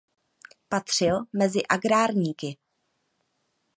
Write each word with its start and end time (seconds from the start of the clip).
Patřil 0.69 1.19
mezi 1.33 1.63
agrárníky. 1.63 2.57